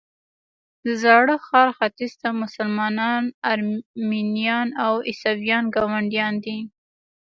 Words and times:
د 0.83 0.85
زاړه 1.03 1.35
ښار 1.47 1.69
ختیځ 1.77 2.11
ته 2.21 2.29
مسلمانان، 2.43 3.23
ارمنیان 3.51 4.67
او 4.85 4.93
عیسویان 5.09 5.63
ګاونډیان 5.75 6.33
دي. 6.45 6.59